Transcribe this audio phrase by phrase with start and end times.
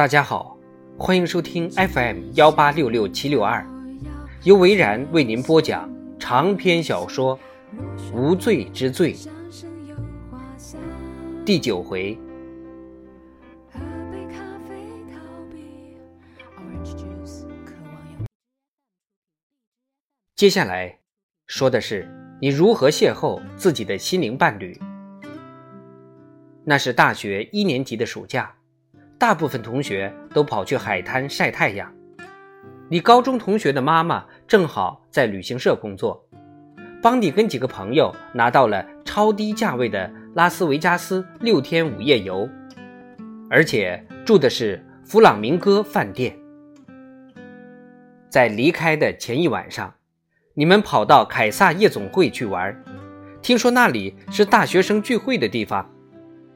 [0.00, 0.56] 大家好，
[0.96, 3.62] 欢迎收听 FM 幺八六六七六二，
[4.44, 7.38] 由维然为您播讲长篇小说
[8.14, 9.14] 《无罪之罪》
[11.44, 12.18] 第九回。
[20.34, 20.98] 接下来
[21.46, 22.08] 说的是
[22.40, 24.80] 你如何邂逅自己的心灵伴侣。
[26.64, 28.50] 那是大学一年级的暑假。
[29.20, 31.92] 大部分同学都跑去海滩晒太阳。
[32.88, 36.26] 你高中同学的妈妈正好在旅行社工作，
[37.02, 42.48] 帮你跟几个朋友拿到了超低价位的拉斯维加斯六天五夜游，
[43.50, 46.34] 而且住的是弗朗明哥饭店。
[48.30, 49.92] 在离开的前一晚上，
[50.54, 52.74] 你们跑到凯撒夜总会去玩，
[53.42, 55.86] 听说那里是大学生聚会的地方，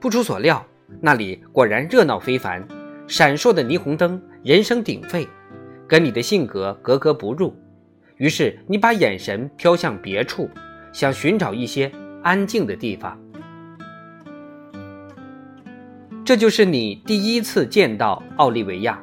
[0.00, 0.66] 不出所料。
[1.00, 2.66] 那里果然热闹非凡，
[3.06, 5.28] 闪烁的霓虹灯，人声鼎沸，
[5.86, 7.54] 跟你的性格格格不入。
[8.16, 10.50] 于是你把眼神飘向别处，
[10.92, 11.90] 想寻找一些
[12.22, 13.18] 安静的地方。
[16.24, 19.00] 这就是你第一次见到奥利维亚。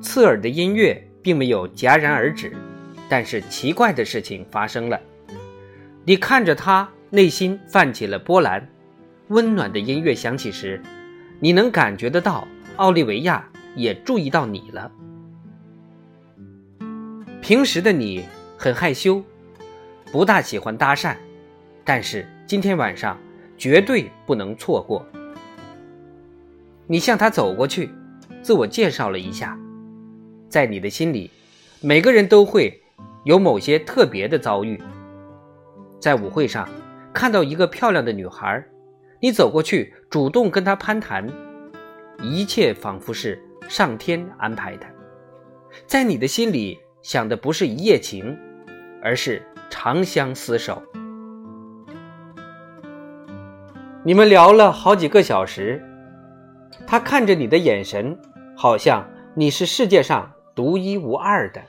[0.00, 2.52] 刺耳的音乐并没有戛然而止，
[3.08, 5.00] 但是奇怪的事情发生了。
[6.04, 8.66] 你看着他，内心泛起了波澜。
[9.28, 10.80] 温暖的音乐响起时，
[11.40, 12.46] 你能感觉得到
[12.76, 14.90] 奥利维亚也注意到你了。
[17.40, 18.24] 平时的你
[18.56, 19.22] 很害羞，
[20.12, 21.16] 不大喜欢搭讪，
[21.84, 23.18] 但是今天晚上
[23.58, 25.04] 绝对不能错过。
[26.86, 27.90] 你向他走过去，
[28.42, 29.58] 自我介绍了一下。
[30.48, 31.30] 在你的心里，
[31.80, 32.80] 每个人都会
[33.24, 34.80] 有某些特别的遭遇。
[35.98, 36.68] 在舞会上
[37.12, 38.64] 看到一个漂亮的女孩。
[39.26, 41.28] 你走过去，主动跟他攀谈，
[42.22, 43.36] 一切仿佛是
[43.68, 44.86] 上天安排的。
[45.84, 48.38] 在你的心里想的不是一夜情，
[49.02, 50.80] 而是长相厮守。
[54.04, 55.82] 你们聊了好几个小时，
[56.86, 58.16] 他看着你的眼神，
[58.56, 61.60] 好像你是世界上独一无二的。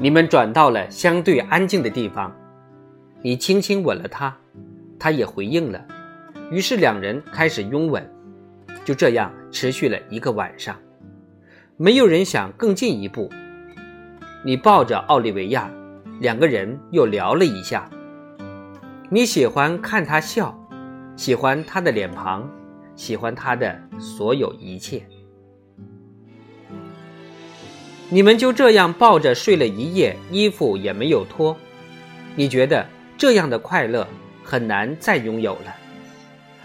[0.00, 2.36] 你们转到了相对安静的地方，
[3.20, 4.36] 你轻轻吻了他。
[5.02, 5.84] 他也回应了，
[6.48, 8.08] 于是两人开始拥吻，
[8.84, 10.78] 就这样持续了一个晚上。
[11.76, 13.28] 没有人想更进一步。
[14.44, 15.68] 你抱着奥利维亚，
[16.20, 17.90] 两个人又聊了一下。
[19.10, 20.56] 你喜欢看他笑，
[21.16, 22.48] 喜欢他的脸庞，
[22.94, 25.02] 喜欢他的所有一切。
[28.08, 31.56] 你们就这样抱着睡了一夜，衣服也没有脱。
[32.36, 32.86] 你觉得
[33.18, 34.06] 这样的快乐？
[34.42, 35.76] 很难再拥有了。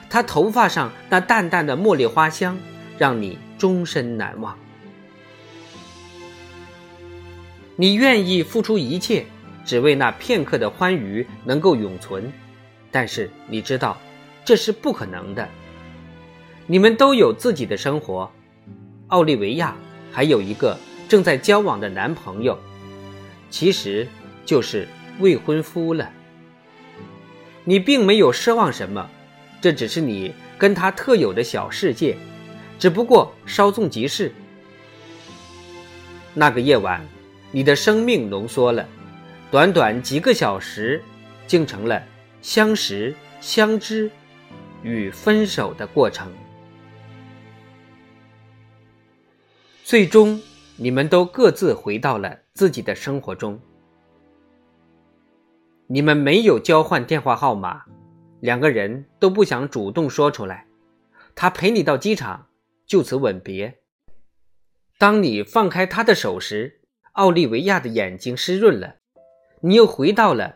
[0.10, 2.58] 他头发上那淡淡的茉莉花香，
[2.98, 4.58] 让你终身难忘。
[7.76, 9.26] 你愿意付出一切，
[9.66, 12.32] 只为那片刻的欢愉能够永存，
[12.90, 13.98] 但是你知道，
[14.44, 15.48] 这是不可能的。
[16.66, 18.32] 你们都有自己的生活，
[19.08, 19.76] 奥利维亚
[20.12, 20.78] 还有一个
[21.08, 22.58] 正在交往的男朋友，
[23.50, 24.08] 其实
[24.46, 24.88] 就是
[25.20, 26.10] 未婚夫了。
[27.70, 29.10] 你并没有奢望什么，
[29.60, 32.16] 这只是你跟他特有的小世界，
[32.80, 34.32] 只不过稍纵即逝。
[36.34, 37.06] 那个夜晚，
[37.52, 38.88] 你的生命浓缩了，
[39.52, 41.04] 短短几个小时，
[41.46, 42.02] 竟成了
[42.42, 44.10] 相识、相知
[44.82, 46.32] 与分手的过程。
[49.84, 50.42] 最终，
[50.78, 53.60] 你们都各自回到了自己的生活中。
[55.90, 57.84] 你们没有交换电话号码，
[58.42, 60.68] 两个人都不想主动说出来。
[61.34, 62.48] 他陪你到机场，
[62.86, 63.80] 就此吻别。
[64.98, 66.82] 当你放开他的手时，
[67.14, 68.96] 奥利维亚的眼睛湿润了。
[69.62, 70.56] 你又回到了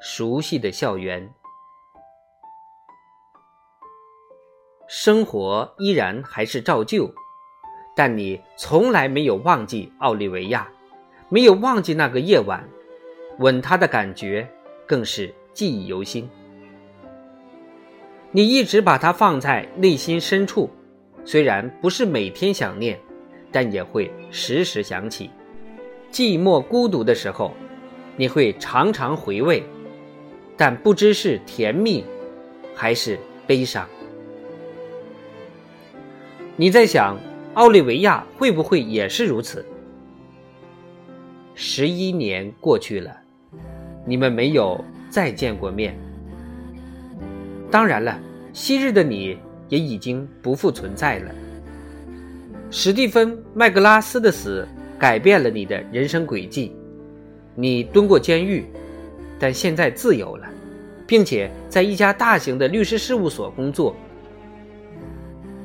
[0.00, 1.30] 熟悉的校园，
[4.88, 7.14] 生活依然还是照旧，
[7.94, 10.68] 但你从来没有忘记奥利维亚，
[11.28, 12.68] 没有忘记那个夜晚，
[13.38, 14.50] 吻他的感觉。
[14.86, 16.28] 更是记忆犹新。
[18.30, 20.68] 你一直把它放在内心深处，
[21.24, 22.98] 虽然不是每天想念，
[23.52, 25.30] 但也会时时想起。
[26.10, 27.54] 寂寞孤独的时候，
[28.16, 29.62] 你会常常回味，
[30.56, 32.04] 但不知是甜蜜，
[32.74, 33.88] 还是悲伤。
[36.56, 37.18] 你在想，
[37.54, 39.64] 奥利维亚会不会也是如此？
[41.54, 43.23] 十一年过去了。
[44.04, 45.96] 你们没有再见过面。
[47.70, 48.18] 当然了，
[48.52, 51.34] 昔日的你也已经不复存在了。
[52.70, 54.66] 史蒂芬·麦格拉斯的死
[54.98, 56.74] 改变了你的人生轨迹，
[57.54, 58.64] 你蹲过监狱，
[59.38, 60.46] 但现在自由了，
[61.06, 63.94] 并且在一家大型的律师事务所工作。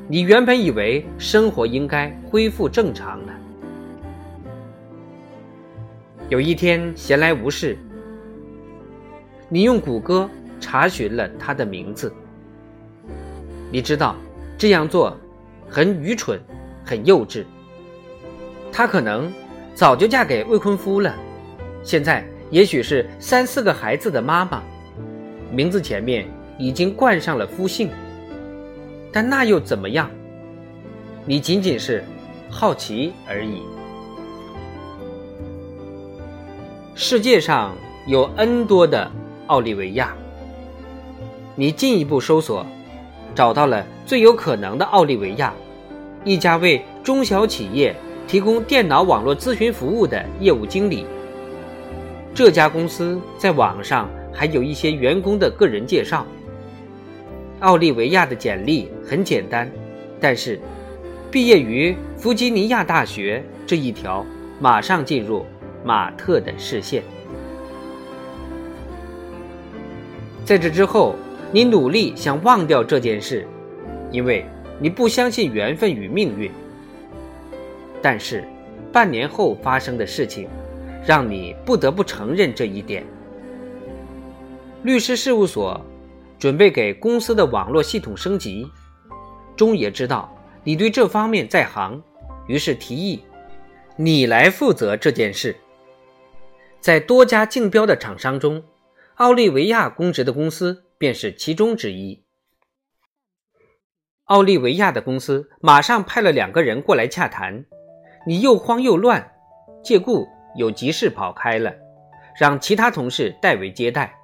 [0.07, 3.33] 你原本以为生活应该恢复正常了。
[6.29, 7.77] 有一天闲来无事，
[9.49, 10.29] 你用谷歌
[10.59, 12.13] 查询了他的名字。
[13.71, 14.15] 你知道
[14.57, 15.17] 这样做
[15.67, 16.39] 很愚蠢，
[16.85, 17.43] 很幼稚。
[18.71, 19.31] 她可能
[19.73, 21.15] 早就嫁给未婚夫了，
[21.83, 24.61] 现在也许是三四个孩子的妈妈，
[25.51, 27.89] 名字前面已经冠上了夫姓。
[29.11, 30.09] 但那又怎么样？
[31.25, 32.03] 你仅仅是
[32.49, 33.63] 好奇而已。
[36.93, 37.75] 世界上
[38.07, 39.11] 有 N 多的
[39.49, 40.15] 奥利维亚。
[41.55, 42.65] 你进一步搜索，
[43.33, 45.53] 找到了最有可能的奥利维亚，
[46.23, 47.95] 一家为中小企业
[48.27, 51.05] 提供电脑网络咨询服务的业务经理。
[52.33, 56.25] 这家公司在网上还有一些员工的个人介绍。
[57.59, 59.69] 奥利维亚的简历很简单，
[60.19, 60.59] 但是
[61.31, 64.25] 毕业于弗吉尼亚大学这一条
[64.59, 65.45] 马上进入。
[65.81, 67.01] 马特的视线。
[70.49, 71.15] 在这之后，
[71.51, 73.45] 你努力想忘掉这件事，
[74.09, 74.43] 因为
[74.79, 76.49] 你不相信缘分与命运。
[78.01, 78.43] 但是，
[78.91, 80.49] 半年后发生的事情，
[81.05, 83.05] 让你不得不承认这一点。
[84.81, 85.79] 律师事务所
[86.39, 88.67] 准备给公司的网络系统升级，
[89.55, 92.01] 中野知道你对这方面在行，
[92.47, 93.23] 于是提议
[93.95, 95.55] 你来负责这件事。
[96.79, 98.63] 在多家竞标的厂商中，
[99.19, 102.23] 奥利维亚公职的公司便是其中之一。
[104.23, 107.65] 奥利维亚的公司马上派了两个人过来洽谈，
[108.25, 109.33] 你又慌又乱，
[109.83, 110.25] 借故
[110.55, 111.75] 有急事跑开了，
[112.39, 114.17] 让其他同事代为接待。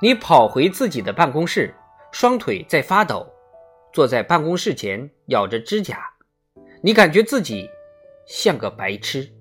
[0.00, 1.74] 你跑回自己的办公室，
[2.12, 3.26] 双腿在发抖，
[3.92, 5.98] 坐在办公室前咬着指甲，
[6.80, 7.68] 你感觉自己
[8.24, 9.35] 像个白痴。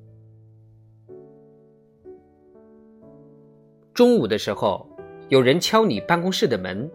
[3.96, 4.86] 中午的时候，
[5.30, 6.92] 有人敲你办公室的门。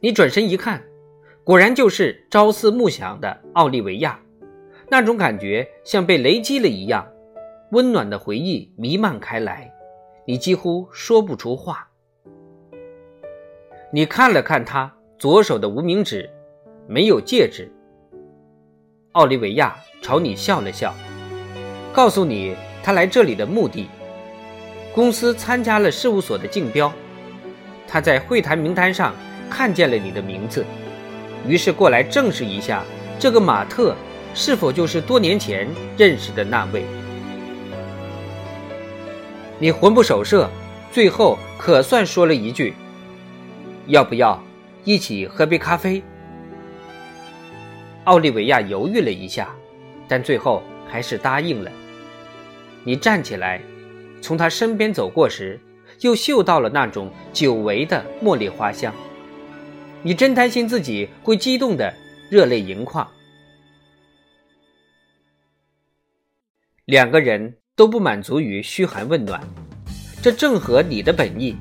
[0.00, 0.82] 你转身一看，
[1.44, 4.18] 果然就是朝思暮想的奥利维亚。
[4.90, 7.06] 那种感觉像被雷击了一样，
[7.70, 9.72] 温暖的回忆弥漫开来，
[10.26, 11.88] 你几乎说不出话。
[13.92, 16.28] 你看了看他左手的无名指，
[16.88, 17.70] 没有戒指。
[19.12, 20.92] 奥利维亚朝你笑了笑，
[21.92, 23.86] 告诉你他来这里的目的。
[24.94, 26.92] 公司参加了事务所的竞标，
[27.84, 29.12] 他在会谈名单上
[29.50, 30.64] 看见了你的名字，
[31.48, 32.84] 于是过来证实一下
[33.18, 33.96] 这个马特
[34.34, 36.84] 是否就是多年前认识的那位。
[39.58, 40.48] 你魂不守舍，
[40.92, 42.72] 最后可算说了一句
[43.88, 44.40] ：“要不要
[44.84, 46.00] 一起喝杯咖啡？”
[48.04, 49.48] 奥利维亚犹豫了一下，
[50.06, 51.72] 但最后还是答应了。
[52.84, 53.60] 你站起来。
[54.24, 55.60] 从他身边走过时，
[56.00, 58.90] 又嗅到了那种久违的茉莉花香。
[60.02, 61.92] 你真担心自己会激动的
[62.30, 63.06] 热泪盈眶。
[66.86, 69.42] 两个人都不满足于嘘寒问暖，
[70.22, 71.54] 这正合你的本意。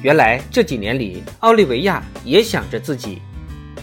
[0.00, 3.20] 原来这几年里，奥利维亚也想着自己，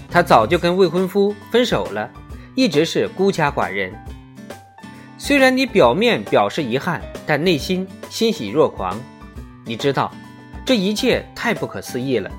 [0.10, 2.12] 她早就跟未婚夫分手了，
[2.56, 3.94] 一直是孤家寡人。
[5.26, 8.96] 虽然你表面表示遗憾，但内心欣喜若狂。
[9.66, 10.14] 你知道，
[10.64, 12.30] 这一切太不可思议了。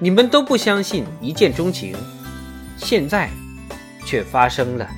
[0.00, 1.94] 你们都不相信一见钟情，
[2.76, 3.30] 现在
[4.04, 4.90] 却发生了。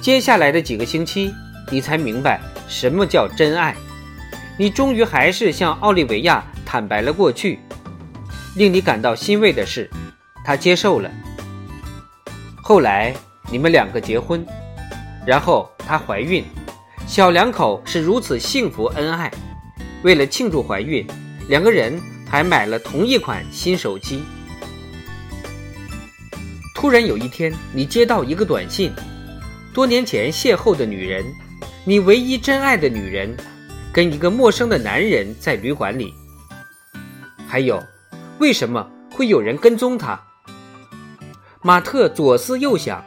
[0.00, 1.34] 接下来的几个星期，
[1.72, 3.74] 你才明白什么叫真爱。
[4.56, 7.58] 你终于还是向奥利维亚坦白了过去。
[8.54, 9.90] 令你感到欣慰的是，
[10.44, 11.10] 他接受了。
[12.62, 13.12] 后来，
[13.50, 14.46] 你们两个结婚。
[15.28, 16.42] 然后她怀孕，
[17.06, 19.30] 小两口是如此幸福恩爱。
[20.02, 21.06] 为了庆祝怀孕，
[21.50, 24.22] 两个人还买了同一款新手机。
[26.74, 28.90] 突然有一天，你接到一个短信：
[29.74, 31.22] 多年前邂逅的女人，
[31.84, 33.36] 你唯一真爱的女人，
[33.92, 36.14] 跟一个陌生的男人在旅馆里。
[37.46, 37.84] 还有，
[38.38, 40.18] 为什么会有人跟踪他？
[41.60, 43.04] 马特左思右想。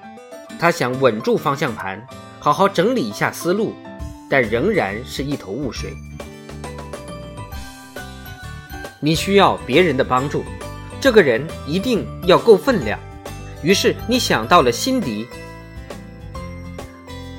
[0.62, 2.00] 他想稳住方向盘，
[2.40, 3.74] 好好整理一下思路，
[4.30, 5.92] 但仍然是一头雾水。
[9.00, 10.44] 你需要别人的帮助，
[11.02, 13.00] 这个人一定要够分量。
[13.64, 15.26] 于是你想到了辛迪，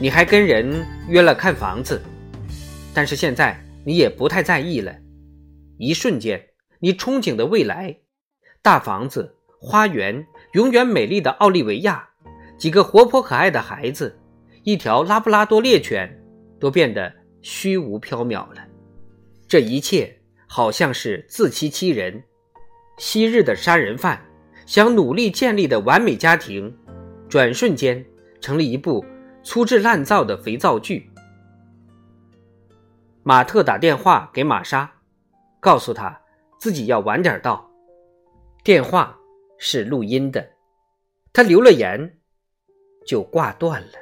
[0.00, 2.02] 你还跟人约了看房子，
[2.92, 4.92] 但是现在你也不太在意了。
[5.78, 6.44] 一瞬间，
[6.80, 7.98] 你憧憬的未来，
[8.62, 12.08] 大房子、花园、永远美丽的奥利维亚，
[12.62, 14.16] 几个活泼可爱的孩子，
[14.62, 16.08] 一条拉布拉多猎犬，
[16.60, 18.64] 都变得虚无缥缈了。
[19.48, 20.16] 这一切
[20.46, 22.22] 好像是自欺欺人。
[22.98, 24.24] 昔日的杀人犯。
[24.64, 26.72] 想努力建立的完美家庭，
[27.28, 28.02] 转瞬间
[28.40, 29.04] 成了一部
[29.42, 31.10] 粗制滥造的肥皂剧。
[33.24, 34.88] 马特打电话给玛莎，
[35.58, 36.16] 告诉他
[36.60, 37.68] 自己要晚点到。
[38.62, 39.18] 电话
[39.58, 40.48] 是录音的，
[41.32, 42.18] 他留了言，
[43.04, 43.92] 就挂断了。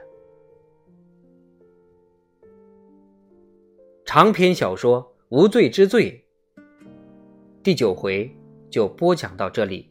[4.05, 6.25] 长篇小说《无罪之罪》
[7.63, 8.35] 第九回
[8.71, 9.90] 就播讲到这里。